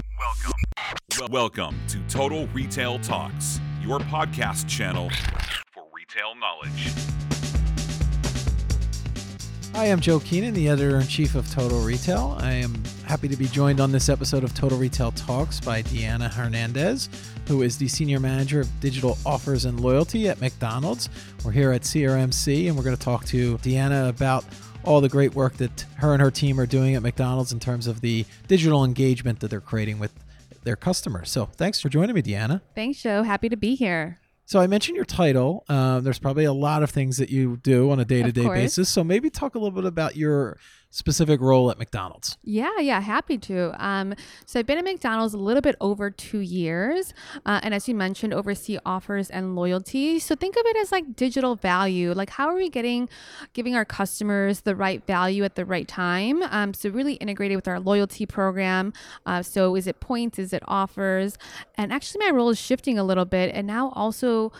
Welcome. 0.00 1.32
Welcome 1.32 1.80
to 1.88 1.98
Total 2.08 2.46
Retail 2.48 2.98
Talks, 3.00 3.60
your 3.82 3.98
podcast 3.98 4.68
channel 4.68 5.10
for 5.72 5.84
retail 5.92 6.34
knowledge. 6.36 6.92
Hi, 9.74 9.86
I'm 9.86 10.00
Joe 10.00 10.20
Keenan, 10.20 10.54
the 10.54 10.68
editor 10.68 10.98
in 10.98 11.06
chief 11.06 11.34
of 11.34 11.50
Total 11.50 11.78
Retail. 11.80 12.36
I 12.40 12.52
am 12.52 12.82
happy 13.06 13.28
to 13.28 13.36
be 13.36 13.46
joined 13.46 13.80
on 13.80 13.92
this 13.92 14.08
episode 14.08 14.42
of 14.44 14.54
Total 14.54 14.76
Retail 14.78 15.12
Talks 15.12 15.60
by 15.60 15.82
Deanna 15.82 16.32
Hernandez, 16.32 17.08
who 17.46 17.62
is 17.62 17.78
the 17.78 17.88
senior 17.88 18.20
manager 18.20 18.60
of 18.60 18.80
digital 18.80 19.18
offers 19.24 19.64
and 19.64 19.80
loyalty 19.80 20.28
at 20.28 20.40
McDonald's. 20.40 21.08
We're 21.44 21.52
here 21.52 21.72
at 21.72 21.82
CRMC, 21.82 22.68
and 22.68 22.76
we're 22.76 22.82
going 22.82 22.96
to 22.96 23.02
talk 23.02 23.24
to 23.26 23.58
Deanna 23.58 24.08
about 24.08 24.44
all 24.84 25.00
the 25.00 25.08
great 25.08 25.34
work 25.34 25.56
that 25.58 25.86
her 25.96 26.12
and 26.12 26.22
her 26.22 26.30
team 26.30 26.58
are 26.58 26.66
doing 26.66 26.94
at 26.94 27.02
McDonald's 27.02 27.52
in 27.52 27.60
terms 27.60 27.86
of 27.86 28.00
the 28.00 28.24
digital 28.48 28.84
engagement 28.84 29.40
that 29.40 29.48
they're 29.48 29.60
creating 29.60 29.98
with 29.98 30.12
their 30.64 30.76
customers. 30.76 31.30
So, 31.30 31.46
thanks 31.46 31.80
for 31.80 31.88
joining 31.88 32.14
me, 32.14 32.22
Deanna. 32.22 32.60
Thanks, 32.74 33.02
Joe. 33.02 33.22
Happy 33.22 33.48
to 33.48 33.56
be 33.56 33.74
here. 33.74 34.18
So 34.50 34.58
I 34.58 34.66
mentioned 34.66 34.96
your 34.96 35.04
title. 35.04 35.64
Um, 35.68 36.02
there's 36.02 36.18
probably 36.18 36.44
a 36.44 36.52
lot 36.52 36.82
of 36.82 36.90
things 36.90 37.18
that 37.18 37.30
you 37.30 37.58
do 37.58 37.92
on 37.92 38.00
a 38.00 38.04
day-to-day 38.04 38.48
basis. 38.48 38.88
So 38.88 39.04
maybe 39.04 39.30
talk 39.30 39.54
a 39.54 39.58
little 39.58 39.70
bit 39.70 39.84
about 39.84 40.16
your 40.16 40.58
specific 40.90 41.40
role 41.40 41.70
at 41.70 41.78
McDonald's. 41.78 42.36
Yeah, 42.42 42.78
yeah, 42.80 43.00
happy 43.00 43.38
to. 43.38 43.72
Um, 43.84 44.14
so 44.44 44.58
I've 44.58 44.66
been 44.66 44.78
at 44.78 44.84
McDonald's 44.84 45.34
a 45.34 45.38
little 45.38 45.62
bit 45.62 45.76
over 45.80 46.10
two 46.10 46.40
years, 46.40 47.14
uh, 47.46 47.60
and 47.62 47.72
as 47.72 47.88
you 47.88 47.94
mentioned, 47.94 48.34
oversee 48.34 48.78
offers 48.84 49.30
and 49.30 49.54
loyalty. 49.54 50.18
So 50.18 50.34
think 50.34 50.56
of 50.56 50.62
it 50.66 50.76
as 50.76 50.90
like 50.92 51.14
digital 51.14 51.54
value. 51.54 52.12
Like 52.12 52.30
how 52.30 52.48
are 52.48 52.56
we 52.56 52.68
getting, 52.68 53.08
giving 53.52 53.74
our 53.76 53.84
customers 53.84 54.62
the 54.62 54.74
right 54.74 55.04
value 55.06 55.44
at 55.44 55.54
the 55.54 55.64
right 55.64 55.86
time? 55.86 56.42
Um, 56.42 56.74
so 56.74 56.90
really 56.90 57.14
integrated 57.14 57.56
with 57.56 57.68
our 57.68 57.78
loyalty 57.78 58.26
program. 58.26 58.92
Uh, 59.24 59.42
so 59.42 59.76
is 59.76 59.86
it 59.86 60.00
points? 60.00 60.38
Is 60.38 60.52
it 60.52 60.62
offers? 60.66 61.38
And 61.76 61.92
actually, 61.92 62.26
my 62.26 62.32
role 62.32 62.50
is 62.50 62.58
shifting 62.58 62.98
a 62.98 63.04
little 63.04 63.24
bit, 63.24 63.54
and 63.54 63.66
now 63.66 63.90
also 63.90 64.52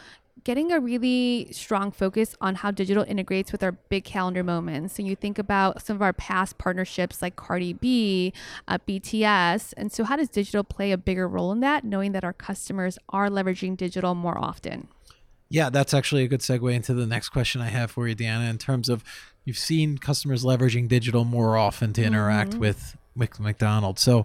getting 0.45 0.73
a 0.73 0.81
really 0.81 1.49
strong 1.53 1.91
focus 1.91 2.35
on 2.41 2.57
how 2.57 2.71
digital 2.71 3.05
integrates 3.05 3.53
with 3.53 3.63
our 3.63 3.73
big 3.73 4.05
calendar 4.05 4.43
moments. 4.43 4.95
So 4.95 5.03
you 5.03 5.15
think 5.15 5.39
about 5.39 5.83
some 5.83 5.97
of 5.97 6.03
our 6.03 6.13
past 6.13 6.57
partnerships 6.59 7.21
like 7.21 7.37
Cardi 7.37 7.73
B, 7.75 8.33
uh, 8.67 8.79
BTS. 8.89 9.75
And 9.77 9.93
so, 9.93 10.05
how 10.05 10.17
does 10.17 10.29
digital 10.29 10.65
play 10.65 10.93
a 10.93 10.99
bigger 10.99 11.29
role 11.29 11.53
in 11.53 11.61
that, 11.61 11.85
knowing 11.85 12.13
that 12.13 12.25
our 12.25 12.33
customers 12.33 12.99
are 13.11 13.29
leveraging 13.29 13.77
digital 13.77 14.15
more 14.15 14.39
often? 14.39 14.89
Yeah, 15.49 15.69
that's 15.69 15.93
actually 15.93 16.23
a 16.23 16.29
good 16.29 16.41
segue 16.41 16.73
into 16.73 16.95
the 16.95 17.07
next 17.07 17.31
question 17.31 17.61
I 17.61 17.69
have 17.69 17.91
for 17.91 18.07
you, 18.07 18.15
Deanna, 18.15 18.49
in 18.49 18.57
terms 18.57 18.89
of 18.89 19.03
you've 19.45 19.59
seen 19.59 19.99
customers 19.99 20.45
leveraging 20.45 20.89
digital 20.89 21.25
more 21.25 21.57
often 21.57 21.93
to 21.95 22.05
interact 22.05 22.53
Mm-hmm. 22.53 22.61
with, 22.61 22.97
McDonald's. 23.39 24.01
So, 24.01 24.25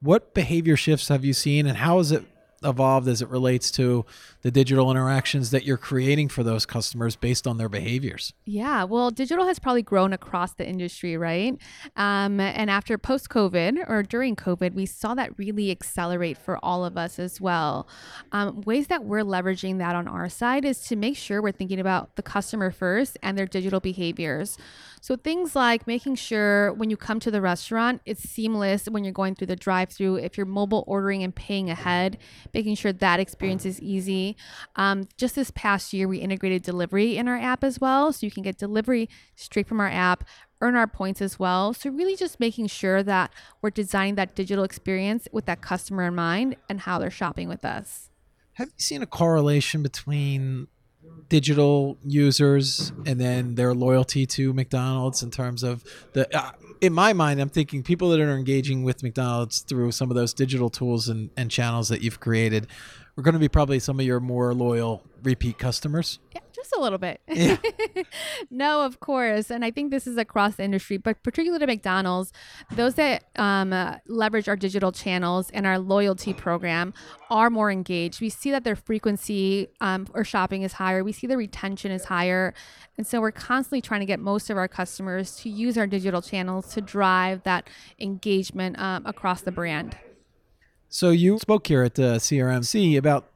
what 0.00 0.34
behavior 0.34 0.76
shifts 0.76 1.08
have 1.08 1.24
you 1.24 1.32
seen, 1.32 1.66
and 1.66 1.78
how 1.78 1.98
has 1.98 2.12
it 2.12 2.24
evolved 2.62 3.08
as 3.08 3.22
it 3.22 3.28
relates 3.28 3.70
to 3.72 4.04
the 4.42 4.50
digital 4.50 4.90
interactions 4.90 5.50
that 5.50 5.64
you're 5.64 5.76
creating 5.76 6.28
for 6.28 6.42
those 6.42 6.66
customers 6.66 7.16
based 7.16 7.46
on 7.46 7.58
their 7.58 7.68
behaviors? 7.68 8.32
Yeah, 8.44 8.84
well, 8.84 9.10
digital 9.10 9.46
has 9.46 9.58
probably 9.58 9.82
grown 9.82 10.12
across 10.12 10.52
the 10.52 10.66
industry, 10.66 11.16
right? 11.16 11.56
Um, 11.96 12.40
and 12.40 12.70
after 12.70 12.98
post 12.98 13.28
COVID 13.28 13.88
or 13.88 14.02
during 14.02 14.36
COVID, 14.36 14.74
we 14.74 14.86
saw 14.86 15.14
that 15.14 15.38
really 15.38 15.70
accelerate 15.70 16.38
for 16.38 16.58
all 16.62 16.84
of 16.84 16.96
us 16.96 17.18
as 17.18 17.40
well. 17.40 17.88
Um, 18.32 18.60
ways 18.62 18.88
that 18.88 19.04
we're 19.04 19.24
leveraging 19.24 19.78
that 19.78 19.94
on 19.94 20.06
our 20.06 20.28
side 20.28 20.64
is 20.64 20.80
to 20.88 20.96
make 20.96 21.16
sure 21.16 21.42
we're 21.42 21.52
thinking 21.52 21.80
about 21.80 22.16
the 22.16 22.22
customer 22.22 22.70
first 22.70 23.16
and 23.22 23.36
their 23.36 23.46
digital 23.46 23.80
behaviors. 23.80 24.58
So 25.00 25.16
things 25.16 25.56
like 25.56 25.86
making 25.86 26.16
sure 26.16 26.72
when 26.74 26.90
you 26.90 26.96
come 26.96 27.20
to 27.20 27.30
the 27.30 27.40
restaurant, 27.40 28.02
it's 28.04 28.22
seamless 28.22 28.86
when 28.86 29.02
you're 29.02 29.12
going 29.12 29.34
through 29.34 29.46
the 29.46 29.56
drive-through. 29.56 30.16
If 30.16 30.36
you're 30.36 30.46
mobile 30.46 30.84
ordering 30.86 31.22
and 31.22 31.34
paying 31.34 31.70
ahead, 31.70 32.18
making 32.52 32.74
sure 32.74 32.92
that 32.92 33.20
experience 33.20 33.64
is 33.64 33.80
easy. 33.80 34.36
Um, 34.76 35.08
just 35.16 35.34
this 35.34 35.50
past 35.50 35.92
year, 35.92 36.06
we 36.06 36.18
integrated 36.18 36.62
delivery 36.62 37.16
in 37.16 37.28
our 37.28 37.38
app 37.38 37.64
as 37.64 37.80
well, 37.80 38.12
so 38.12 38.26
you 38.26 38.30
can 38.30 38.42
get 38.42 38.58
delivery 38.58 39.08
straight 39.36 39.66
from 39.66 39.80
our 39.80 39.88
app. 39.88 40.24
Earn 40.60 40.76
our 40.76 40.86
points 40.86 41.22
as 41.22 41.38
well. 41.38 41.72
So, 41.72 41.88
really, 41.88 42.16
just 42.16 42.38
making 42.38 42.66
sure 42.66 43.02
that 43.02 43.32
we're 43.62 43.70
designing 43.70 44.16
that 44.16 44.34
digital 44.34 44.62
experience 44.62 45.26
with 45.32 45.46
that 45.46 45.62
customer 45.62 46.04
in 46.04 46.14
mind 46.14 46.56
and 46.68 46.80
how 46.80 46.98
they're 46.98 47.10
shopping 47.10 47.48
with 47.48 47.64
us. 47.64 48.10
Have 48.54 48.68
you 48.68 48.74
seen 48.76 49.00
a 49.00 49.06
correlation 49.06 49.82
between 49.82 50.68
digital 51.28 51.98
users 52.04 52.92
and 53.06 53.20
then 53.20 53.54
their 53.54 53.74
loyalty 53.74 54.26
to 54.26 54.52
McDonald's 54.52 55.22
in 55.22 55.30
terms 55.30 55.62
of 55.62 55.84
the 56.12 56.28
uh, 56.36 56.52
in 56.80 56.92
my 56.92 57.12
mind 57.12 57.40
I'm 57.40 57.48
thinking 57.48 57.82
people 57.82 58.10
that 58.10 58.20
are 58.20 58.30
engaging 58.30 58.82
with 58.82 59.02
McDonald's 59.02 59.60
through 59.60 59.92
some 59.92 60.10
of 60.10 60.16
those 60.16 60.32
digital 60.32 60.70
tools 60.70 61.08
and, 61.08 61.30
and 61.36 61.50
channels 61.50 61.88
that 61.88 62.02
you've 62.02 62.20
created 62.20 62.66
are 63.16 63.22
going 63.22 63.34
to 63.34 63.40
be 63.40 63.48
probably 63.48 63.78
some 63.78 64.00
of 64.00 64.06
your 64.06 64.20
more 64.20 64.54
loyal 64.54 65.02
repeat 65.22 65.58
customers. 65.58 66.18
Just 66.60 66.74
a 66.76 66.80
little 66.80 66.98
bit. 66.98 67.20
Yeah. 67.30 67.56
no, 68.50 68.82
of 68.82 69.00
course. 69.00 69.50
And 69.50 69.64
I 69.64 69.70
think 69.70 69.90
this 69.90 70.06
is 70.06 70.18
across 70.18 70.56
the 70.56 70.62
industry, 70.64 70.98
but 70.98 71.22
particularly 71.22 71.62
at 71.62 71.68
McDonald's, 71.68 72.32
those 72.70 72.96
that 72.96 73.24
um, 73.36 73.72
uh, 73.72 73.96
leverage 74.06 74.46
our 74.46 74.56
digital 74.56 74.92
channels 74.92 75.48
and 75.50 75.66
our 75.66 75.78
loyalty 75.78 76.34
program 76.34 76.92
are 77.30 77.48
more 77.48 77.70
engaged. 77.70 78.20
We 78.20 78.28
see 78.28 78.50
that 78.50 78.64
their 78.64 78.76
frequency 78.76 79.68
um, 79.80 80.06
or 80.12 80.22
shopping 80.22 80.62
is 80.62 80.74
higher. 80.74 81.02
We 81.02 81.12
see 81.12 81.26
the 81.26 81.38
retention 81.38 81.90
is 81.92 82.04
higher. 82.04 82.52
And 82.98 83.06
so 83.06 83.22
we're 83.22 83.32
constantly 83.32 83.80
trying 83.80 84.00
to 84.00 84.06
get 84.06 84.20
most 84.20 84.50
of 84.50 84.58
our 84.58 84.68
customers 84.68 85.36
to 85.36 85.48
use 85.48 85.78
our 85.78 85.86
digital 85.86 86.20
channels 86.20 86.74
to 86.74 86.82
drive 86.82 87.42
that 87.44 87.70
engagement 87.98 88.78
um, 88.78 89.06
across 89.06 89.40
the 89.40 89.52
brand. 89.52 89.96
So 90.90 91.08
you 91.08 91.38
spoke 91.38 91.66
here 91.68 91.84
at 91.84 91.94
the 91.94 92.16
CRMC 92.16 92.98
about 92.98 93.30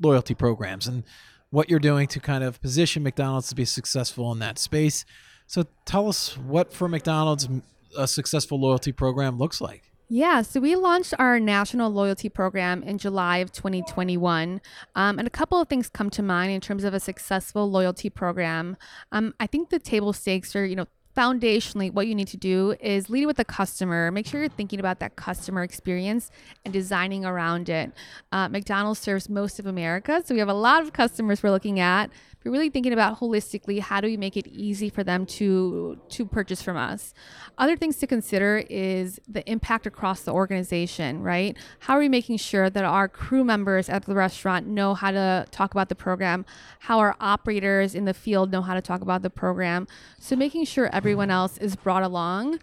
loyalty 0.00 0.34
programs 0.34 0.86
and 0.86 1.04
what 1.50 1.68
you're 1.68 1.80
doing 1.80 2.06
to 2.08 2.20
kind 2.20 2.44
of 2.44 2.60
position 2.60 3.02
McDonald's 3.02 3.48
to 3.48 3.54
be 3.54 3.64
successful 3.64 4.32
in 4.32 4.38
that 4.38 4.58
space. 4.58 5.04
So 5.46 5.64
tell 5.84 6.08
us 6.08 6.38
what 6.38 6.72
for 6.72 6.88
McDonald's 6.88 7.48
a 7.96 8.06
successful 8.06 8.60
loyalty 8.60 8.92
program 8.92 9.36
looks 9.36 9.60
like. 9.60 9.90
Yeah, 10.12 10.42
so 10.42 10.58
we 10.58 10.74
launched 10.74 11.14
our 11.20 11.38
national 11.38 11.90
loyalty 11.92 12.28
program 12.28 12.82
in 12.82 12.98
July 12.98 13.38
of 13.38 13.52
2021. 13.52 14.60
Um, 14.96 15.18
and 15.20 15.26
a 15.26 15.30
couple 15.30 15.60
of 15.60 15.68
things 15.68 15.88
come 15.88 16.10
to 16.10 16.22
mind 16.22 16.50
in 16.50 16.60
terms 16.60 16.82
of 16.82 16.94
a 16.94 16.98
successful 16.98 17.70
loyalty 17.70 18.10
program. 18.10 18.76
Um, 19.12 19.34
I 19.38 19.46
think 19.46 19.70
the 19.70 19.78
table 19.78 20.12
stakes 20.12 20.56
are, 20.56 20.66
you 20.66 20.74
know, 20.74 20.86
foundationally 21.16 21.92
what 21.92 22.06
you 22.06 22.14
need 22.14 22.28
to 22.28 22.36
do 22.36 22.74
is 22.80 23.10
lead 23.10 23.26
with 23.26 23.36
the 23.36 23.44
customer. 23.44 24.10
Make 24.10 24.26
sure 24.26 24.40
you're 24.40 24.48
thinking 24.48 24.78
about 24.80 25.00
that 25.00 25.16
customer 25.16 25.62
experience 25.62 26.30
and 26.64 26.72
designing 26.72 27.24
around 27.24 27.68
it. 27.68 27.92
Uh, 28.32 28.48
mcdonald's 28.48 29.00
serves 29.00 29.28
most 29.28 29.58
of 29.58 29.66
america 29.66 30.22
so 30.24 30.34
we 30.34 30.38
have 30.38 30.48
a 30.48 30.54
lot 30.54 30.82
of 30.82 30.92
customers 30.92 31.42
we're 31.42 31.50
looking 31.50 31.80
at. 31.80 32.10
But 32.42 32.50
really 32.50 32.70
thinking 32.70 32.94
about 32.94 33.20
holistically 33.20 33.80
how 33.80 34.00
do 34.00 34.06
we 34.06 34.16
make 34.16 34.36
it 34.36 34.46
easy 34.46 34.88
for 34.88 35.04
them 35.04 35.26
to 35.26 35.98
to 36.08 36.24
purchase 36.24 36.62
from 36.62 36.76
us? 36.76 37.12
Other 37.58 37.76
things 37.76 37.96
to 37.96 38.06
consider 38.06 38.64
is 38.70 39.20
the 39.28 39.48
impact 39.50 39.86
across 39.86 40.22
the 40.22 40.32
organization 40.32 41.22
right? 41.22 41.56
How 41.80 41.96
are 41.96 42.00
we 42.00 42.08
making 42.08 42.38
sure 42.38 42.70
that 42.70 42.84
our 42.84 43.08
crew 43.08 43.44
members 43.44 43.88
at 43.88 44.04
the 44.06 44.14
restaurant 44.14 44.66
know 44.66 44.94
how 44.94 45.10
to 45.10 45.46
talk 45.50 45.72
about 45.72 45.88
the 45.88 45.94
program? 45.94 46.46
How 46.80 46.98
our 46.98 47.16
operators 47.20 47.94
in 47.94 48.04
the 48.04 48.14
field 48.14 48.50
know 48.50 48.62
how 48.62 48.74
to 48.74 48.80
talk 48.80 49.02
about 49.02 49.22
the 49.22 49.30
program? 49.30 49.86
So 50.18 50.36
making 50.36 50.64
sure 50.64 50.88
everyone 51.00 51.30
else 51.30 51.54
is 51.58 51.76
brought 51.76 52.02
along 52.02 52.58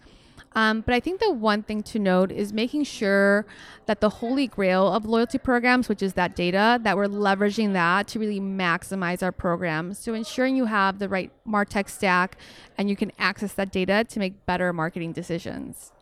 um, 0.58 0.80
but 0.80 0.94
I 0.94 1.00
think 1.00 1.20
the 1.20 1.30
one 1.30 1.62
thing 1.62 1.82
to 1.84 1.98
note 1.98 2.32
is 2.32 2.52
making 2.52 2.84
sure 2.84 3.46
that 3.86 4.00
the 4.00 4.08
holy 4.08 4.46
grail 4.46 4.92
of 4.92 5.04
loyalty 5.04 5.38
programs, 5.38 5.88
which 5.88 6.02
is 6.02 6.14
that 6.14 6.34
data, 6.34 6.80
that 6.82 6.96
we're 6.96 7.06
leveraging 7.06 7.74
that 7.74 8.08
to 8.08 8.18
really 8.18 8.40
maximize 8.40 9.22
our 9.22 9.32
program. 9.32 9.94
So 9.94 10.14
ensuring 10.14 10.56
you 10.56 10.64
have 10.64 10.98
the 10.98 11.08
right 11.08 11.30
MarTech 11.46 11.88
stack 11.88 12.38
and 12.76 12.88
you 12.88 12.96
can 12.96 13.12
access 13.18 13.52
that 13.54 13.70
data 13.70 14.04
to 14.08 14.18
make 14.18 14.46
better 14.46 14.72
marketing 14.72 15.12
decisions. 15.12 15.92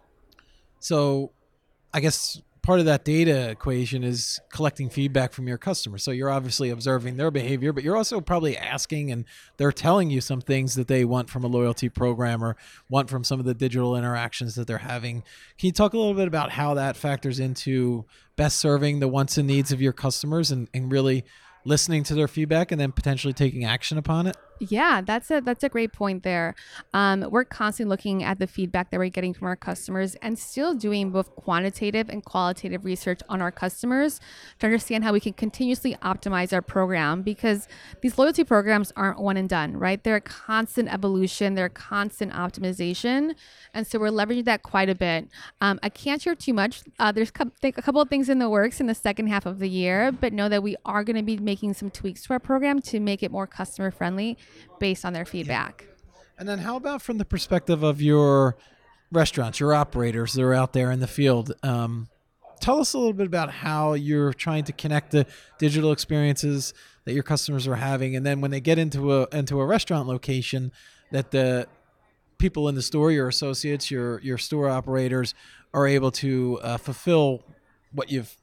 So 0.79 1.33
I 1.93 2.01
guess 2.01 2.41
part 2.67 2.81
of 2.81 2.87
that 2.87 3.05
data 3.05 3.49
equation 3.49 4.03
is 4.03 4.41
collecting 4.51 4.91
feedback 4.91 5.33
from 5.33 5.47
your 5.47 5.57
customers. 5.57 6.03
So 6.03 6.11
you're 6.11 6.29
obviously 6.29 6.71
observing 6.71 7.17
their 7.17 7.31
behavior, 7.31 7.73
but 7.73 7.85
you're 7.85 7.97
also 7.97 8.21
probably 8.21 8.59
asking 8.59 9.13
and 9.13 9.25
they're 9.57 9.71
telling 9.71 10.11
you 10.11 10.21
some 10.21 10.41
things 10.41 10.75
that 10.75 10.89
they 10.89 11.05
want 11.05 11.31
from 11.31 11.45
a 11.45 11.47
loyalty 11.47 11.89
program 11.89 12.43
or 12.43 12.57
want 12.89 13.09
from 13.09 13.23
some 13.23 13.39
of 13.39 13.47
the 13.47 13.55
digital 13.55 13.95
interactions 13.95 14.57
that 14.57 14.67
they're 14.67 14.79
having. 14.79 15.23
Can 15.59 15.69
you 15.69 15.73
talk 15.73 15.93
a 15.93 15.97
little 15.97 16.15
bit 16.15 16.27
about 16.27 16.51
how 16.51 16.75
that 16.75 16.97
factors 16.97 17.39
into 17.39 18.05
best 18.35 18.57
serving 18.57 18.99
the 18.99 19.07
wants 19.07 19.39
and 19.39 19.47
needs 19.47 19.71
of 19.71 19.81
your 19.81 19.93
customers 19.93 20.51
and, 20.51 20.69
and 20.75 20.91
really 20.91 21.25
listening 21.65 22.03
to 22.03 22.15
their 22.15 22.27
feedback 22.27 22.73
and 22.73 22.81
then 22.81 22.91
potentially 22.91 23.33
taking 23.33 23.65
action 23.65 23.97
upon 23.97 24.27
it? 24.27 24.37
Yeah, 24.59 25.03
that's 25.03 25.31
a 25.31 25.41
that's 25.41 25.65
a 25.65 25.69
great 25.69 25.93
point 25.93 26.23
there. 26.23 26.55
Um, 26.95 27.27
we're 27.31 27.45
constantly 27.45 27.91
looking 27.91 28.25
at 28.25 28.39
the 28.39 28.47
feedback 28.47 28.91
that 28.91 28.99
we're 28.99 29.11
getting 29.11 29.35
from 29.35 29.49
our 29.49 29.57
customers 29.57 30.15
and 30.23 30.39
still 30.39 30.75
doing 30.75 31.11
both 31.11 31.35
quantitative 31.37 32.09
and 32.09 32.25
qualitative 32.25 32.85
research 32.85 33.21
on 33.29 33.43
our 33.43 33.51
customers 33.53 34.19
to 34.59 34.67
understand 34.67 35.05
how 35.05 35.13
we 35.13 35.21
can 35.21 35.35
continuously 35.35 35.95
optimize 36.03 36.55
our 36.55 36.63
program 36.63 37.21
because 37.23 37.69
these 38.01 38.17
loyalty 38.17 38.45
programs 38.45 38.93
aren't 38.97 39.21
one 39.21 39.37
and 39.37 39.49
done, 39.49 39.77
right? 39.77 40.03
They're 40.03 40.17
a 40.17 40.21
constant 40.23 40.93
evolution, 40.93 41.55
they're 41.55 41.67
a 41.67 41.71
constant 41.71 42.33
optimization, 42.33 43.35
and 43.75 43.87
so 43.87 43.99
we're 43.99 44.09
leveraging 44.09 44.47
that 44.47 44.63
quite 44.63 44.89
a 44.89 44.95
bit. 44.95 45.29
Um, 45.61 45.79
I 45.83 45.91
can't 45.91 46.23
share 46.23 46.35
too 46.35 46.55
much. 46.55 46.83
Uh, 46.99 47.13
there's 47.13 47.31
a 47.63 47.73
couple 47.73 48.01
of 48.01 48.09
things 48.09 48.31
in 48.31 48.39
the 48.39 48.49
works 48.49 48.81
in 48.81 48.87
the 48.87 48.95
second 48.95 49.27
half 49.27 49.45
of 49.45 49.59
the 49.59 49.69
year, 49.69 50.13
but 50.13 50.33
know 50.33 50.49
that 50.49 50.63
we 50.63 50.77
are 50.87 51.05
going 51.05 51.17
to 51.17 51.23
be 51.23 51.37
making 51.37 51.75
some 51.75 51.91
tweaks 51.91 52.23
to 52.23 52.33
our 52.33 52.41
program 52.41 52.81
to 52.81 53.01
make 53.01 53.23
it 53.23 53.31
more 53.31 53.47
customer 53.47 53.91
friendly 53.91 54.39
based 54.79 55.05
on 55.05 55.13
their 55.13 55.25
feedback. 55.25 55.87
And 56.39 56.49
then, 56.49 56.59
how 56.59 56.77
about 56.77 57.03
from 57.03 57.19
the 57.19 57.25
perspective 57.25 57.83
of 57.83 58.03
your 58.03 58.57
restaurants, 59.11 59.59
your 59.59 59.75
operators 59.75 60.35
that 60.35 60.43
are 60.43 60.55
out 60.55 60.73
there 60.73 60.91
in 60.91 61.01
the 61.01 61.07
field? 61.07 61.53
Um, 61.63 62.09
tell 62.61 62.79
us 62.79 62.93
a 62.93 62.99
little 62.99 63.15
bit 63.15 63.27
about 63.27 63.51
how 63.51 63.95
you're 63.95 64.33
trying 64.33 64.65
to 64.65 64.73
connect 64.73 65.13
the 65.13 65.27
digital 65.59 65.93
experiences 65.93 66.75
that 67.05 67.15
your 67.15 67.23
customers 67.23 67.67
are 67.67 67.77
having, 67.77 68.17
and 68.17 68.27
then 68.27 68.41
when 68.41 68.51
they 68.51 68.61
get 68.61 68.79
into 68.79 69.15
a 69.15 69.27
into 69.33 69.61
a 69.61 69.67
restaurant 69.67 70.09
location, 70.09 70.73
that 71.11 71.31
the 71.31 71.67
people 72.39 72.69
in 72.69 72.75
the 72.75 72.83
store, 72.83 73.11
your 73.11 73.29
associates, 73.29 73.91
your 73.91 74.21
your 74.21 74.39
store 74.39 74.69
operators, 74.69 75.35
are 75.73 75.87
able 75.87 76.11
to 76.11 76.59
uh, 76.63 76.77
fulfill 76.77 77.43
what 77.93 78.11
you've 78.11 78.37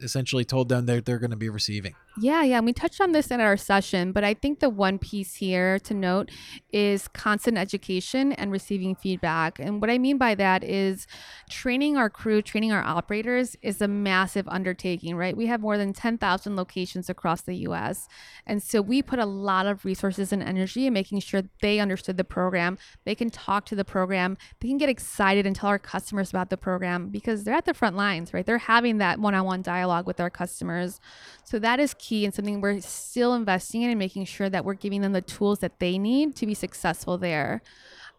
essentially 0.00 0.44
told 0.44 0.68
them 0.68 0.86
they're, 0.86 1.00
they're 1.00 1.18
going 1.18 1.30
to 1.30 1.36
be 1.36 1.48
receiving. 1.48 1.94
Yeah, 2.18 2.42
yeah. 2.42 2.56
And 2.56 2.66
we 2.66 2.72
touched 2.72 3.00
on 3.00 3.12
this 3.12 3.30
in 3.30 3.40
our 3.40 3.56
session, 3.56 4.10
but 4.10 4.24
I 4.24 4.34
think 4.34 4.58
the 4.58 4.68
one 4.68 4.98
piece 4.98 5.36
here 5.36 5.78
to 5.80 5.94
note 5.94 6.30
is 6.72 7.06
constant 7.06 7.56
education 7.56 8.32
and 8.32 8.50
receiving 8.50 8.96
feedback. 8.96 9.60
And 9.60 9.80
what 9.80 9.90
I 9.90 9.98
mean 9.98 10.18
by 10.18 10.34
that 10.34 10.64
is 10.64 11.06
training 11.48 11.96
our 11.96 12.10
crew, 12.10 12.42
training 12.42 12.72
our 12.72 12.82
operators 12.82 13.56
is 13.62 13.80
a 13.80 13.86
massive 13.86 14.48
undertaking, 14.48 15.14
right? 15.14 15.36
We 15.36 15.46
have 15.46 15.60
more 15.60 15.78
than 15.78 15.92
10,000 15.92 16.56
locations 16.56 17.08
across 17.08 17.42
the 17.42 17.54
US. 17.68 18.08
And 18.44 18.60
so 18.60 18.82
we 18.82 19.02
put 19.02 19.20
a 19.20 19.24
lot 19.24 19.66
of 19.66 19.84
resources 19.84 20.32
and 20.32 20.42
energy 20.42 20.86
in 20.86 20.92
making 20.92 21.20
sure 21.20 21.42
they 21.62 21.78
understood 21.78 22.16
the 22.16 22.24
program, 22.24 22.76
they 23.04 23.14
can 23.14 23.30
talk 23.30 23.66
to 23.66 23.76
the 23.76 23.84
program, 23.84 24.36
they 24.60 24.68
can 24.68 24.78
get 24.78 24.88
excited 24.88 25.46
and 25.46 25.54
tell 25.54 25.70
our 25.70 25.78
customers 25.78 26.30
about 26.30 26.50
the 26.50 26.56
program 26.56 27.08
because 27.08 27.44
they're 27.44 27.54
at 27.54 27.66
the 27.66 27.74
front 27.74 27.96
lines, 27.96 28.34
right? 28.34 28.44
They're 28.44 28.58
having 28.58 28.98
that 28.98 29.20
one 29.20 29.34
on 29.34 29.44
one 29.46 29.62
dialogue 29.62 30.08
with 30.08 30.20
our 30.20 30.30
customers. 30.30 31.00
So 31.44 31.58
that 31.60 31.78
is 31.78 31.94
key 32.00 32.24
and 32.24 32.34
something 32.34 32.60
we're 32.60 32.80
still 32.80 33.34
investing 33.34 33.82
in 33.82 33.90
and 33.90 33.98
making 33.98 34.24
sure 34.24 34.48
that 34.48 34.64
we're 34.64 34.74
giving 34.74 35.02
them 35.02 35.12
the 35.12 35.20
tools 35.20 35.58
that 35.60 35.78
they 35.78 35.98
need 35.98 36.34
to 36.36 36.46
be 36.46 36.54
successful 36.54 37.18
there. 37.18 37.62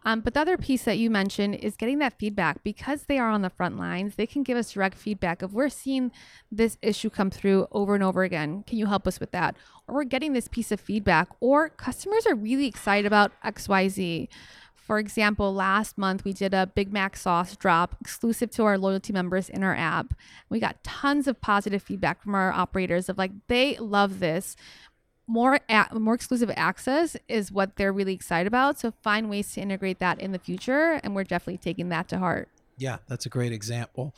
Um, 0.04 0.20
but 0.20 0.34
the 0.34 0.40
other 0.40 0.56
piece 0.56 0.84
that 0.84 0.98
you 0.98 1.10
mentioned 1.10 1.56
is 1.56 1.76
getting 1.76 1.98
that 1.98 2.18
feedback 2.18 2.62
because 2.64 3.04
they 3.04 3.18
are 3.18 3.30
on 3.30 3.42
the 3.42 3.50
front 3.50 3.78
lines. 3.78 4.16
They 4.16 4.26
can 4.26 4.42
give 4.42 4.56
us 4.56 4.72
direct 4.72 4.96
feedback 4.96 5.42
of 5.42 5.54
we're 5.54 5.68
seeing 5.68 6.10
this 6.50 6.76
issue 6.82 7.10
come 7.10 7.30
through 7.30 7.68
over 7.70 7.94
and 7.94 8.02
over 8.02 8.22
again. 8.22 8.64
Can 8.66 8.78
you 8.78 8.86
help 8.86 9.06
us 9.06 9.20
with 9.20 9.30
that? 9.32 9.56
Or 9.86 9.96
we're 9.96 10.04
getting 10.04 10.32
this 10.32 10.48
piece 10.48 10.72
of 10.72 10.80
feedback, 10.80 11.28
or 11.40 11.68
customers 11.68 12.26
are 12.26 12.34
really 12.34 12.66
excited 12.66 13.06
about 13.06 13.32
XYZ. 13.44 14.28
For 14.86 14.98
example, 14.98 15.54
last 15.54 15.96
month 15.96 16.24
we 16.24 16.32
did 16.32 16.52
a 16.52 16.66
Big 16.66 16.92
Mac 16.92 17.16
sauce 17.16 17.56
drop 17.56 17.94
exclusive 18.00 18.50
to 18.52 18.64
our 18.64 18.76
loyalty 18.76 19.12
members 19.12 19.48
in 19.48 19.62
our 19.62 19.76
app. 19.76 20.12
We 20.48 20.58
got 20.58 20.82
tons 20.82 21.28
of 21.28 21.40
positive 21.40 21.82
feedback 21.82 22.20
from 22.20 22.34
our 22.34 22.52
operators 22.52 23.08
of 23.08 23.16
like 23.16 23.30
they 23.46 23.76
love 23.76 24.18
this. 24.18 24.56
More 25.28 25.60
a- 25.68 25.98
more 25.98 26.14
exclusive 26.14 26.50
access 26.56 27.16
is 27.28 27.52
what 27.52 27.76
they're 27.76 27.92
really 27.92 28.12
excited 28.12 28.48
about. 28.48 28.80
So 28.80 28.92
find 29.02 29.30
ways 29.30 29.52
to 29.52 29.60
integrate 29.60 30.00
that 30.00 30.20
in 30.20 30.32
the 30.32 30.38
future, 30.38 31.00
and 31.04 31.14
we're 31.14 31.24
definitely 31.24 31.58
taking 31.58 31.88
that 31.90 32.08
to 32.08 32.18
heart. 32.18 32.48
Yeah, 32.76 32.98
that's 33.06 33.24
a 33.24 33.28
great 33.28 33.52
example. 33.52 34.16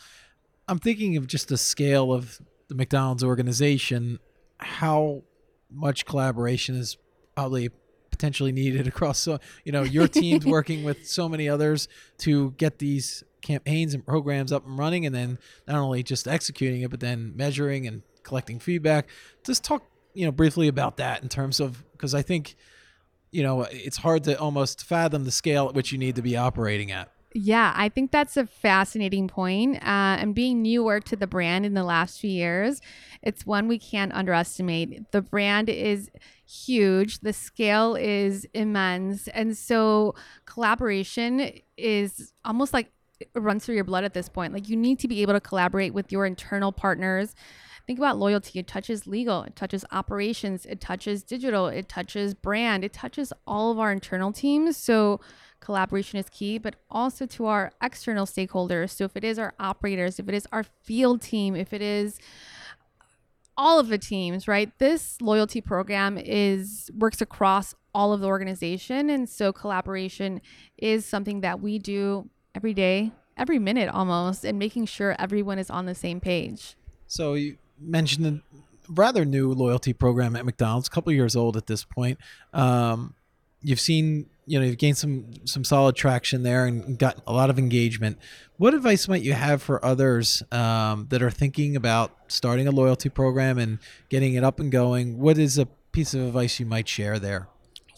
I'm 0.66 0.78
thinking 0.78 1.18
of 1.18 1.26
just 1.26 1.48
the 1.48 1.58
scale 1.58 2.10
of 2.10 2.40
the 2.68 2.74
McDonald's 2.74 3.22
organization, 3.22 4.18
how 4.58 5.24
much 5.70 6.06
collaboration 6.06 6.74
is 6.74 6.96
probably 7.36 7.68
potentially 8.14 8.52
needed 8.52 8.86
across 8.92 9.18
so 9.18 9.38
you 9.64 9.72
know 9.72 9.82
your 9.82 10.06
team's 10.06 10.46
working 10.56 10.84
with 10.84 11.06
so 11.06 11.28
many 11.28 11.48
others 11.48 11.88
to 12.18 12.52
get 12.52 12.78
these 12.78 13.24
campaigns 13.42 13.92
and 13.92 14.06
programs 14.06 14.52
up 14.52 14.66
and 14.66 14.78
running 14.78 15.04
and 15.04 15.14
then 15.14 15.38
not 15.68 15.76
only 15.76 16.02
just 16.02 16.26
executing 16.26 16.82
it 16.82 16.90
but 16.90 17.00
then 17.00 17.32
measuring 17.36 17.86
and 17.86 18.02
collecting 18.22 18.58
feedback. 18.58 19.06
Just 19.44 19.62
talk 19.62 19.84
you 20.14 20.24
know 20.24 20.32
briefly 20.32 20.68
about 20.68 20.96
that 20.96 21.22
in 21.22 21.28
terms 21.28 21.60
of 21.60 21.84
because 21.92 22.14
i 22.14 22.22
think 22.22 22.54
you 23.32 23.42
know 23.42 23.62
it's 23.62 23.96
hard 23.98 24.24
to 24.24 24.38
almost 24.38 24.84
fathom 24.84 25.24
the 25.24 25.30
scale 25.30 25.68
at 25.68 25.74
which 25.74 25.92
you 25.92 25.98
need 25.98 26.14
to 26.14 26.22
be 26.22 26.36
operating 26.36 26.90
at 26.90 27.10
yeah, 27.36 27.72
I 27.74 27.88
think 27.88 28.12
that's 28.12 28.36
a 28.36 28.46
fascinating 28.46 29.26
point. 29.26 29.76
Uh, 29.78 30.16
and 30.20 30.36
being 30.36 30.62
newer 30.62 31.00
to 31.00 31.16
the 31.16 31.26
brand 31.26 31.66
in 31.66 31.74
the 31.74 31.82
last 31.82 32.20
few 32.20 32.30
years, 32.30 32.80
it's 33.22 33.44
one 33.44 33.66
we 33.66 33.76
can't 33.76 34.12
underestimate. 34.12 35.10
The 35.10 35.20
brand 35.20 35.68
is 35.68 36.10
huge, 36.46 37.20
the 37.20 37.32
scale 37.32 37.96
is 37.96 38.46
immense. 38.54 39.26
And 39.28 39.56
so 39.56 40.14
collaboration 40.46 41.50
is 41.76 42.32
almost 42.44 42.72
like 42.72 42.92
it 43.18 43.30
runs 43.34 43.66
through 43.66 43.74
your 43.74 43.84
blood 43.84 44.04
at 44.04 44.14
this 44.14 44.28
point. 44.28 44.52
Like 44.52 44.68
you 44.68 44.76
need 44.76 45.00
to 45.00 45.08
be 45.08 45.20
able 45.22 45.32
to 45.34 45.40
collaborate 45.40 45.92
with 45.92 46.12
your 46.12 46.26
internal 46.26 46.70
partners. 46.70 47.34
Think 47.86 47.98
about 47.98 48.16
loyalty. 48.16 48.60
It 48.60 48.68
touches 48.68 49.06
legal, 49.08 49.42
it 49.42 49.56
touches 49.56 49.84
operations, 49.90 50.64
it 50.66 50.80
touches 50.80 51.22
digital, 51.22 51.66
it 51.66 51.88
touches 51.88 52.32
brand, 52.32 52.84
it 52.84 52.92
touches 52.92 53.32
all 53.46 53.72
of 53.72 53.78
our 53.78 53.90
internal 53.90 54.32
teams. 54.32 54.76
So 54.76 55.20
collaboration 55.64 56.18
is 56.18 56.28
key, 56.28 56.58
but 56.58 56.76
also 56.90 57.26
to 57.26 57.46
our 57.46 57.72
external 57.82 58.26
stakeholders. 58.26 58.90
So 58.90 59.04
if 59.04 59.16
it 59.16 59.24
is 59.24 59.38
our 59.38 59.54
operators, 59.58 60.18
if 60.18 60.28
it 60.28 60.34
is 60.34 60.46
our 60.52 60.64
field 60.82 61.22
team, 61.22 61.56
if 61.56 61.72
it 61.72 61.82
is 61.82 62.18
all 63.56 63.78
of 63.78 63.88
the 63.88 63.98
teams, 63.98 64.46
right? 64.46 64.76
This 64.78 65.20
loyalty 65.20 65.60
program 65.60 66.18
is 66.18 66.90
works 66.96 67.20
across 67.20 67.74
all 67.94 68.12
of 68.12 68.20
the 68.20 68.26
organization 68.26 69.08
and 69.08 69.28
so 69.28 69.52
collaboration 69.52 70.40
is 70.76 71.06
something 71.06 71.40
that 71.40 71.60
we 71.60 71.78
do 71.78 72.28
every 72.54 72.74
day, 72.74 73.12
every 73.36 73.58
minute 73.58 73.88
almost 73.88 74.44
and 74.44 74.58
making 74.58 74.86
sure 74.86 75.16
everyone 75.18 75.58
is 75.58 75.70
on 75.70 75.86
the 75.86 75.94
same 75.94 76.20
page. 76.20 76.76
So 77.06 77.34
you 77.34 77.56
mentioned 77.80 78.26
a 78.26 78.92
rather 78.92 79.24
new 79.24 79.52
loyalty 79.52 79.92
program 79.92 80.36
at 80.36 80.44
McDonald's, 80.44 80.88
a 80.88 80.90
couple 80.90 81.12
years 81.12 81.36
old 81.36 81.56
at 81.56 81.66
this 81.66 81.84
point. 81.84 82.18
Um, 82.52 83.14
you've 83.62 83.80
seen 83.80 84.26
you 84.46 84.58
know 84.58 84.66
you've 84.66 84.78
gained 84.78 84.96
some 84.96 85.26
some 85.44 85.64
solid 85.64 85.96
traction 85.96 86.42
there 86.42 86.66
and 86.66 86.98
got 86.98 87.22
a 87.26 87.32
lot 87.32 87.50
of 87.50 87.58
engagement. 87.58 88.18
What 88.56 88.74
advice 88.74 89.08
might 89.08 89.22
you 89.22 89.32
have 89.32 89.62
for 89.62 89.84
others 89.84 90.42
um, 90.52 91.06
that 91.10 91.22
are 91.22 91.30
thinking 91.30 91.76
about 91.76 92.12
starting 92.28 92.68
a 92.68 92.70
loyalty 92.70 93.08
program 93.08 93.58
and 93.58 93.78
getting 94.08 94.34
it 94.34 94.44
up 94.44 94.60
and 94.60 94.70
going? 94.70 95.18
What 95.18 95.38
is 95.38 95.58
a 95.58 95.66
piece 95.92 96.14
of 96.14 96.20
advice 96.22 96.60
you 96.60 96.66
might 96.66 96.88
share 96.88 97.18
there? 97.18 97.48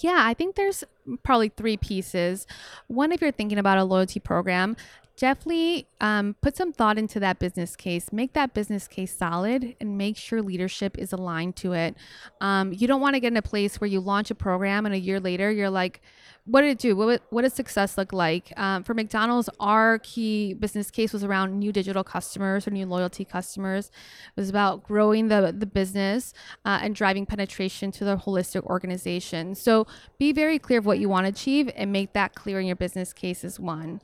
Yeah, 0.00 0.20
I 0.20 0.34
think 0.34 0.56
there's 0.56 0.84
probably 1.22 1.48
three 1.48 1.76
pieces. 1.76 2.46
One, 2.86 3.12
if 3.12 3.20
you're 3.20 3.32
thinking 3.32 3.58
about 3.58 3.78
a 3.78 3.84
loyalty 3.84 4.20
program, 4.20 4.76
definitely 5.16 5.86
um, 6.00 6.36
put 6.42 6.56
some 6.56 6.72
thought 6.72 6.98
into 6.98 7.18
that 7.20 7.38
business 7.38 7.74
case. 7.74 8.12
Make 8.12 8.34
that 8.34 8.54
business 8.54 8.86
case 8.86 9.16
solid 9.16 9.74
and 9.80 9.96
make 9.96 10.16
sure 10.16 10.42
leadership 10.42 10.98
is 10.98 11.12
aligned 11.12 11.56
to 11.56 11.72
it. 11.72 11.96
Um, 12.40 12.72
you 12.72 12.86
don't 12.86 13.00
want 13.00 13.14
to 13.14 13.20
get 13.20 13.32
in 13.32 13.36
a 13.36 13.42
place 13.42 13.80
where 13.80 13.88
you 13.88 14.00
launch 14.00 14.30
a 14.30 14.34
program 14.34 14.86
and 14.86 14.94
a 14.94 14.98
year 14.98 15.18
later 15.18 15.50
you're 15.50 15.70
like 15.70 16.00
what 16.46 16.60
did 16.60 16.70
it 16.70 16.78
do? 16.78 16.94
What, 16.94 17.22
what 17.30 17.42
does 17.42 17.54
success 17.54 17.98
look 17.98 18.12
like? 18.12 18.52
Um, 18.56 18.84
for 18.84 18.94
McDonald's, 18.94 19.50
our 19.58 19.98
key 19.98 20.54
business 20.54 20.92
case 20.92 21.12
was 21.12 21.24
around 21.24 21.58
new 21.58 21.72
digital 21.72 22.04
customers 22.04 22.68
or 22.68 22.70
new 22.70 22.86
loyalty 22.86 23.24
customers. 23.24 23.90
It 24.36 24.40
was 24.40 24.48
about 24.48 24.84
growing 24.84 25.26
the, 25.26 25.52
the 25.56 25.66
business 25.66 26.32
uh, 26.64 26.78
and 26.82 26.94
driving 26.94 27.26
penetration 27.26 27.90
to 27.92 28.04
the 28.04 28.16
holistic 28.16 28.62
organization. 28.62 29.56
So 29.56 29.88
be 30.18 30.32
very 30.32 30.60
clear 30.60 30.78
of 30.78 30.86
what 30.86 31.00
you 31.00 31.08
want 31.08 31.26
to 31.26 31.30
achieve 31.30 31.68
and 31.74 31.92
make 31.92 32.12
that 32.12 32.36
clear 32.36 32.60
in 32.60 32.66
your 32.66 32.76
business 32.76 33.12
case 33.12 33.42
is 33.42 33.58
one. 33.58 34.00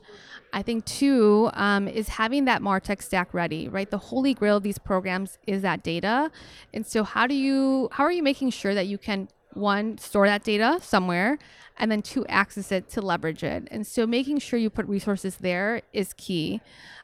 I 0.51 0.61
think 0.63 0.85
two 0.85 1.49
um, 1.53 1.87
is 1.87 2.09
having 2.09 2.43
that 2.45 2.61
MarTech 2.61 3.01
stack 3.01 3.33
ready, 3.33 3.69
right? 3.69 3.89
The 3.89 3.97
holy 3.97 4.33
grail 4.33 4.57
of 4.57 4.63
these 4.63 4.77
programs 4.77 5.37
is 5.47 5.61
that 5.61 5.81
data. 5.81 6.29
And 6.73 6.85
so 6.85 7.03
how 7.03 7.25
do 7.25 7.35
you, 7.35 7.87
how 7.93 8.03
are 8.03 8.11
you 8.11 8.21
making 8.21 8.49
sure 8.49 8.75
that 8.75 8.87
you 8.87 8.97
can 8.97 9.29
one, 9.55 9.97
store 9.97 10.27
that 10.27 10.43
data 10.43 10.79
somewhere, 10.81 11.37
and 11.77 11.91
then 11.91 12.01
two, 12.01 12.25
access 12.27 12.71
it 12.71 12.89
to 12.89 13.01
leverage 13.01 13.43
it. 13.43 13.67
And 13.71 13.85
so 13.85 14.05
making 14.05 14.39
sure 14.39 14.59
you 14.59 14.69
put 14.69 14.87
resources 14.87 15.37
there 15.37 15.81
is 15.91 16.13
key. 16.13 16.61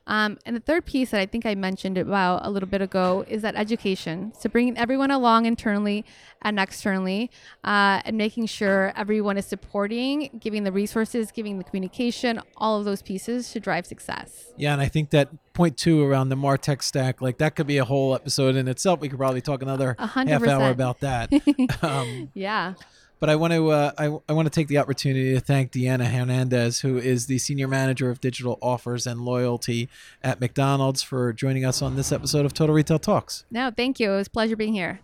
Um, 0.09 0.39
and 0.43 0.55
the 0.55 0.59
third 0.59 0.87
piece 0.87 1.11
that 1.11 1.21
I 1.21 1.27
think 1.27 1.45
I 1.45 1.53
mentioned 1.53 1.95
about 1.95 2.43
a 2.43 2.49
little 2.49 2.67
bit 2.67 2.81
ago 2.81 3.23
is 3.29 3.43
that 3.43 3.55
education. 3.55 4.33
So 4.37 4.49
bringing 4.49 4.75
everyone 4.75 5.11
along 5.11 5.45
internally 5.45 6.03
and 6.41 6.59
externally, 6.59 7.29
uh, 7.63 8.01
and 8.03 8.17
making 8.17 8.47
sure 8.47 8.91
everyone 8.95 9.37
is 9.37 9.45
supporting, 9.45 10.31
giving 10.39 10.63
the 10.63 10.71
resources, 10.71 11.31
giving 11.31 11.59
the 11.59 11.63
communication, 11.63 12.41
all 12.57 12.79
of 12.79 12.85
those 12.85 13.03
pieces 13.03 13.51
to 13.51 13.59
drive 13.59 13.85
success. 13.85 14.51
Yeah, 14.57 14.73
and 14.73 14.81
I 14.81 14.87
think 14.87 15.11
that 15.11 15.29
point 15.53 15.77
two 15.77 16.03
around 16.03 16.29
the 16.29 16.35
Martech 16.35 16.81
stack, 16.81 17.21
like 17.21 17.37
that 17.37 17.55
could 17.55 17.67
be 17.67 17.77
a 17.77 17.85
whole 17.85 18.15
episode 18.15 18.55
in 18.55 18.67
itself. 18.67 19.01
We 19.01 19.09
could 19.09 19.19
probably 19.19 19.41
talk 19.41 19.61
another 19.61 19.95
100%. 19.99 20.27
half 20.27 20.43
hour 20.47 20.71
about 20.71 21.01
that. 21.01 21.31
um, 21.83 22.31
yeah. 22.33 22.73
But 23.19 23.29
I 23.29 23.35
want 23.35 23.53
to 23.53 23.69
uh, 23.69 23.91
I, 23.97 24.05
I 24.29 24.33
want 24.33 24.45
to 24.45 24.49
take 24.49 24.67
the 24.67 24.77
opportunity 24.77 25.33
to 25.33 25.39
thank 25.39 25.71
Deanna 25.71 26.05
Hernandez, 26.05 26.79
who 26.79 26.97
is 26.97 27.27
the 27.27 27.37
senior 27.37 27.67
manager 27.67 28.09
of 28.09 28.21
digital 28.21 28.57
offers 28.61 29.05
and 29.05 29.21
loyalty 29.21 29.89
at 30.23 30.39
McDonald's, 30.39 31.03
for 31.03 31.33
joining 31.33 31.65
us 31.65 31.81
on 31.81 31.95
this 31.95 32.11
episode 32.11 32.45
of 32.45 32.53
Total 32.53 32.73
Retail 32.73 32.99
Talks. 32.99 33.45
No, 33.51 33.71
thank 33.75 33.99
you. 33.99 34.11
It 34.11 34.15
was 34.15 34.27
a 34.27 34.31
pleasure 34.31 34.55
being 34.55 34.73
here. 34.73 34.99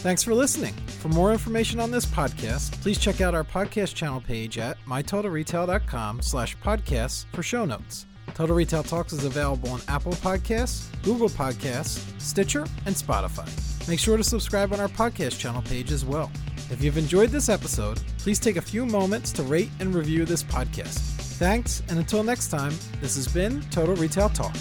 Thanks 0.00 0.22
for 0.22 0.32
listening. 0.32 0.74
For 1.00 1.08
more 1.08 1.32
information 1.32 1.80
on 1.80 1.90
this 1.90 2.06
podcast, 2.06 2.72
please 2.82 2.98
check 2.98 3.20
out 3.20 3.34
our 3.34 3.44
podcast 3.44 3.94
channel 3.94 4.20
page 4.20 4.58
at 4.58 4.76
mytotalretail.com 4.86 6.22
slash 6.22 6.56
podcasts 6.58 7.26
for 7.32 7.42
show 7.42 7.64
notes. 7.64 8.06
Total 8.38 8.54
Retail 8.54 8.84
Talks 8.84 9.12
is 9.12 9.24
available 9.24 9.68
on 9.70 9.80
Apple 9.88 10.12
Podcasts, 10.12 10.86
Google 11.02 11.28
Podcasts, 11.28 11.98
Stitcher, 12.20 12.64
and 12.86 12.94
Spotify. 12.94 13.48
Make 13.88 13.98
sure 13.98 14.16
to 14.16 14.22
subscribe 14.22 14.72
on 14.72 14.78
our 14.78 14.86
podcast 14.86 15.40
channel 15.40 15.60
page 15.60 15.90
as 15.90 16.04
well. 16.04 16.30
If 16.70 16.80
you've 16.80 16.98
enjoyed 16.98 17.30
this 17.30 17.48
episode, 17.48 18.00
please 18.16 18.38
take 18.38 18.54
a 18.54 18.62
few 18.62 18.86
moments 18.86 19.32
to 19.32 19.42
rate 19.42 19.70
and 19.80 19.92
review 19.92 20.24
this 20.24 20.44
podcast. 20.44 21.00
Thanks, 21.40 21.82
and 21.88 21.98
until 21.98 22.22
next 22.22 22.46
time, 22.46 22.74
this 23.00 23.16
has 23.16 23.26
been 23.26 23.60
Total 23.72 23.96
Retail 23.96 24.28
Talk. 24.28 24.54